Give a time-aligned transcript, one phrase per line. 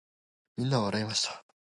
[0.57, 1.45] 皆は笑いました。